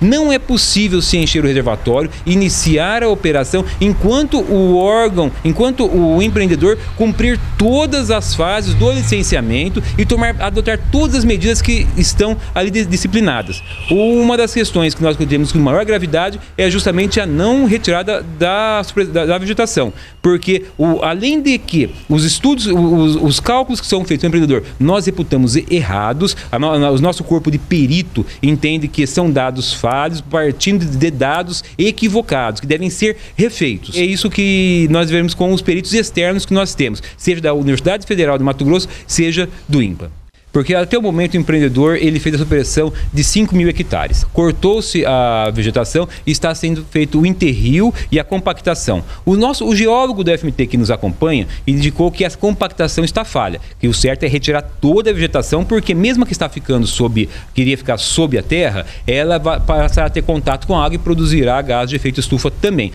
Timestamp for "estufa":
62.18-62.50